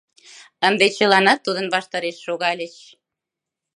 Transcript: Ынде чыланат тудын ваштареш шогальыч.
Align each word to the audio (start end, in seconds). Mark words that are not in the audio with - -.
Ынде 0.67 0.85
чыланат 0.97 1.39
тудын 1.45 1.67
ваштареш 1.73 2.17
шогальыч. 2.25 2.75